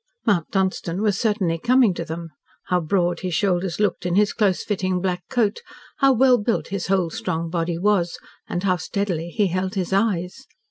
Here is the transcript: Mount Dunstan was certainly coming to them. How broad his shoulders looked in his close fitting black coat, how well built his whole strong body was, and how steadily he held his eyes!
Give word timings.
Mount 0.25 0.49
Dunstan 0.49 1.03
was 1.03 1.19
certainly 1.19 1.59
coming 1.59 1.93
to 1.93 2.03
them. 2.03 2.29
How 2.69 2.79
broad 2.79 3.19
his 3.19 3.35
shoulders 3.35 3.79
looked 3.79 4.03
in 4.03 4.15
his 4.15 4.33
close 4.33 4.63
fitting 4.63 4.99
black 4.99 5.21
coat, 5.29 5.59
how 5.97 6.11
well 6.13 6.39
built 6.39 6.69
his 6.69 6.87
whole 6.87 7.11
strong 7.11 7.51
body 7.51 7.77
was, 7.77 8.17
and 8.49 8.63
how 8.63 8.77
steadily 8.77 9.29
he 9.29 9.45
held 9.45 9.75
his 9.75 9.93
eyes! 9.93 10.47